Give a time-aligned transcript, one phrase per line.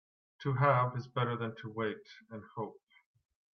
[0.39, 2.81] To have is better than to wait and hope.